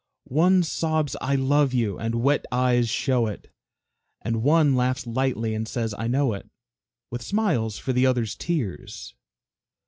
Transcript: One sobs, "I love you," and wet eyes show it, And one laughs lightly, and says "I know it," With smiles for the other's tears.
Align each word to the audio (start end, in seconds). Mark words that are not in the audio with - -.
One 0.23 0.63
sobs, 0.63 1.15
"I 1.21 1.35
love 1.35 1.75
you," 1.75 1.99
and 1.99 2.23
wet 2.23 2.47
eyes 2.51 2.89
show 2.89 3.27
it, 3.27 3.51
And 4.23 4.41
one 4.41 4.75
laughs 4.75 5.05
lightly, 5.05 5.53
and 5.53 5.67
says 5.67 5.93
"I 5.95 6.07
know 6.07 6.33
it," 6.33 6.49
With 7.11 7.21
smiles 7.21 7.77
for 7.77 7.93
the 7.93 8.07
other's 8.07 8.33
tears. 8.33 9.13